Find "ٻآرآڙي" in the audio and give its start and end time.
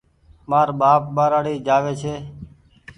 1.15-1.53